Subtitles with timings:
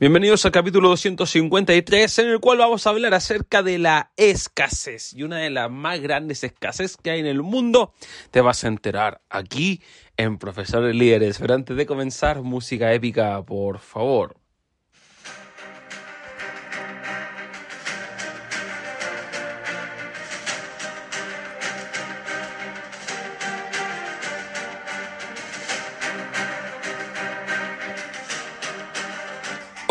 [0.00, 5.24] Bienvenidos al capítulo 253 en el cual vamos a hablar acerca de la escasez y
[5.24, 7.92] una de las más grandes escasez que hay en el mundo
[8.30, 9.82] te vas a enterar aquí
[10.16, 11.38] en Profesores Líderes.
[11.38, 14.39] Pero antes de comenzar, música épica, por favor.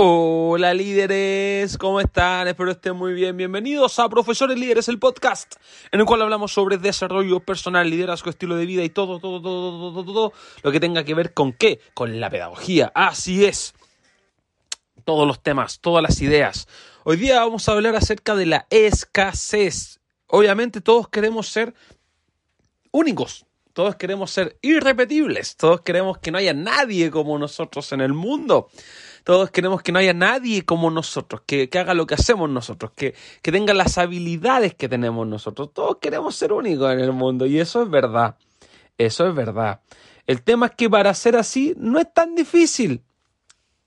[0.02, 2.48] Hola líderes, ¿cómo están?
[2.48, 3.36] Espero estén muy bien.
[3.36, 5.56] Bienvenidos a Profesores Líderes, el podcast
[5.92, 9.92] en el cual hablamos sobre desarrollo personal, liderazgo, estilo de vida y todo, todo, todo,
[9.92, 10.34] todo, todo,
[10.64, 12.94] lo que tenga que ver con qué, con la pedagogía.
[12.96, 13.74] Así es.
[15.04, 16.70] Todos los temas, todas las ideas.
[17.04, 20.00] Hoy día vamos a hablar acerca de la escasez.
[20.28, 21.74] Obviamente todos queremos ser
[22.92, 28.14] únicos, todos queremos ser irrepetibles, todos queremos que no haya nadie como nosotros en el
[28.14, 28.70] mundo.
[29.24, 33.16] Todos queremos que no haya nadie como nosotros, que, haga lo que hacemos nosotros, que,
[33.42, 35.74] que tenga las habilidades que tenemos nosotros.
[35.74, 38.36] Todos queremos ser únicos en el mundo y eso es verdad.
[38.98, 39.82] Eso es verdad.
[40.28, 43.02] El tema es que para ser así no es tan difícil.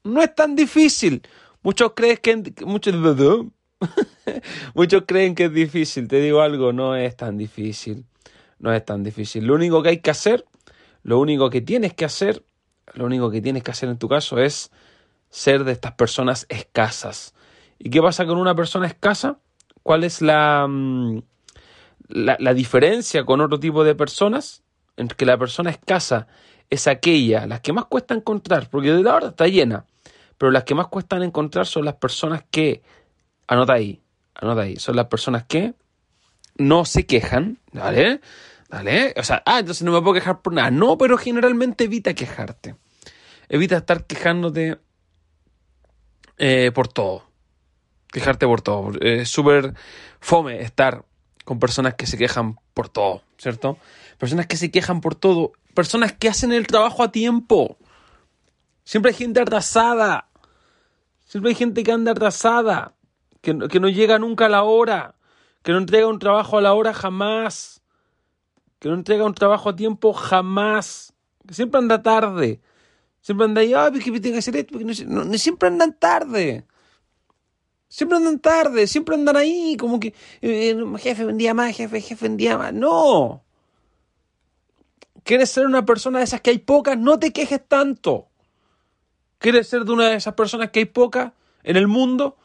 [0.04, 1.22] No es tan difícil.
[1.62, 2.94] Muchos creen que muchos
[4.74, 6.08] muchos creen que es difícil.
[6.08, 8.04] Te digo algo, no es tan difícil.
[8.58, 9.46] No es tan difícil.
[9.46, 10.44] Lo único que hay que hacer,
[11.02, 12.44] lo único que tienes que hacer,
[12.94, 14.70] lo único que tienes que hacer en tu caso es
[15.32, 17.34] ser de estas personas escasas.
[17.78, 19.38] ¿Y qué pasa con una persona escasa?
[19.82, 21.22] ¿Cuál es la, mm,
[22.10, 24.62] la, diferencia con otro tipo de personas?
[24.96, 26.28] Entre que la persona escasa
[26.68, 29.86] es aquella, las que más cuesta encontrar, porque de la hora está llena,
[30.36, 32.82] pero las que más cuestan encontrar son las personas que,
[33.48, 34.02] anota ahí,
[34.34, 35.74] anota ahí, son las personas que
[36.56, 38.20] no se quejan, ¿vale?
[38.68, 39.14] ¿Vale?
[39.16, 40.70] O sea, ah, entonces no me puedo quejar por nada.
[40.70, 42.74] No, pero generalmente evita quejarte.
[43.48, 44.78] Evita estar quejándote
[46.44, 47.22] eh, por todo.
[48.10, 48.90] Quejarte por todo.
[49.00, 49.74] Es súper
[50.18, 51.04] fome estar
[51.44, 53.78] con personas que se quejan por todo, ¿cierto?
[54.18, 55.52] Personas que se quejan por todo.
[55.72, 57.78] Personas que hacen el trabajo a tiempo.
[58.82, 60.26] Siempre hay gente atrasada.
[61.26, 62.96] Siempre hay gente que anda atrasada.
[63.40, 65.14] Que, que no llega nunca a la hora.
[65.62, 67.82] Que no entrega un trabajo a la hora jamás.
[68.80, 71.14] Que no entrega un trabajo a tiempo jamás.
[71.46, 72.60] Que siempre anda tarde.
[73.22, 76.66] Siempre andan ahí, ah, que tengo que hacer esto, porque no, siempre andan tarde.
[77.88, 82.58] Siempre andan tarde, siempre andan ahí, como que eh, jefe vendía más, jefe, jefe vendía
[82.58, 82.74] más.
[82.74, 83.44] No.
[85.22, 86.98] ¿Quieres ser una persona de esas que hay pocas?
[86.98, 88.26] No te quejes tanto.
[89.38, 92.36] ¿Quieres ser de una de esas personas que hay pocas en el mundo?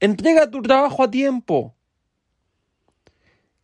[0.00, 1.75] Entrega tu trabajo a tiempo.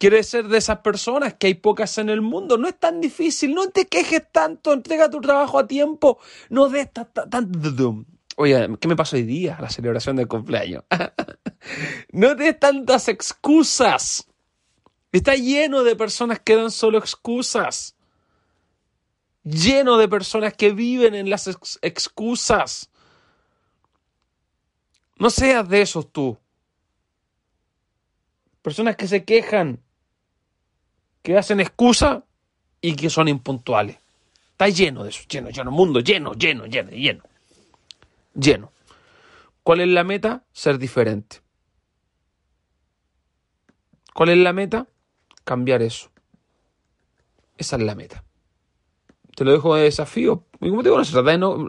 [0.02, 2.58] ¿Quieres ser de esas personas que hay pocas en el mundo?
[2.58, 6.18] No es tan difícil, no te quejes tanto, entrega tu trabajo a tiempo,
[6.48, 8.04] no des tanto...
[8.34, 9.56] Oye, ¿qué me pasó hoy día?
[9.60, 10.82] La celebración del cumpleaños.
[12.10, 14.26] no des tantas excusas.
[15.12, 17.94] Está lleno de personas que dan solo excusas.
[19.44, 21.46] Lleno de personas que viven en las
[21.80, 22.90] excusas.
[25.16, 26.36] No seas de esos tú.
[28.62, 29.80] Personas que se quejan
[31.22, 32.24] que hacen excusa
[32.80, 33.98] y que son impuntuales.
[34.50, 37.22] Está lleno de eso, lleno, lleno, mundo, lleno, lleno, lleno, lleno.
[38.34, 38.72] Lleno.
[39.62, 40.44] ¿Cuál es la meta?
[40.52, 41.40] Ser diferente.
[44.14, 44.88] ¿Cuál es la meta?
[45.44, 46.10] Cambiar eso.
[47.56, 48.24] Esa es la meta.
[49.34, 50.44] Te lo dejo de desafío.
[50.60, 51.68] Y como te digo, no se trata de no.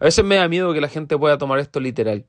[0.00, 2.26] a veces me da miedo que la gente pueda tomar esto literal.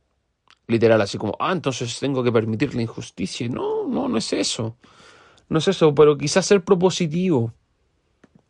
[0.67, 3.50] Literal, así como, ah, entonces tengo que permitir la injusticia.
[3.50, 4.78] No, no, no es eso
[5.53, 7.53] no es eso, pero quizás ser propositivo,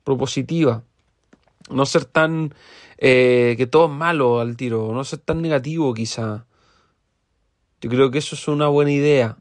[0.06, 0.86] propositiva,
[1.70, 2.54] no ser tan
[2.98, 6.46] eh, que todo es malo al tiro, no ser tan negativo quizá.
[7.82, 9.36] Yo creo que eso es una buena idea,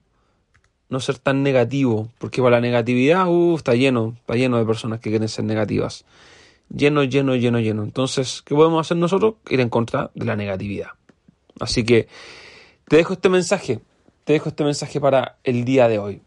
[0.88, 4.98] no ser tan negativo, porque para la negatividad uh, está lleno, está lleno de personas
[4.98, 6.04] que quieren ser negativas.
[6.68, 7.84] Lleno, lleno, lleno, lleno.
[7.84, 9.34] Entonces, ¿qué podemos hacer nosotros?
[9.48, 10.88] Ir en contra de la negatividad.
[11.60, 12.08] Así que
[12.88, 13.78] te dejo este mensaje,
[14.24, 16.22] te dejo este mensaje para el día de hoy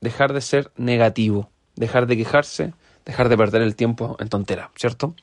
[0.00, 5.14] dejar de ser negativo, dejar de quejarse, dejar de perder el tiempo en tonteras, ¿cierto?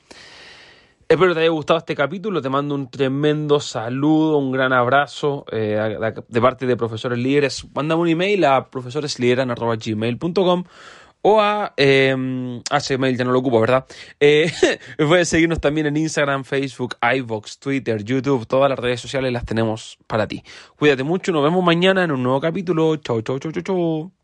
[1.06, 2.40] Espero te haya gustado este capítulo.
[2.40, 5.98] Te mando un tremendo saludo, un gran abrazo eh,
[6.28, 7.66] de parte de profesores líderes.
[7.74, 10.64] Mándame un email a profesoreslideran.gmail.com
[11.26, 13.86] o a, eh, a ese email ya no lo ocupo, ¿verdad?
[14.20, 14.50] Eh,
[14.98, 19.98] puedes seguirnos también en Instagram, Facebook, iVoox, Twitter, YouTube, todas las redes sociales las tenemos
[20.06, 20.42] para ti.
[20.76, 22.96] Cuídate mucho, nos vemos mañana en un nuevo capítulo.
[22.96, 24.23] Chau, chau, chau, chau, chau.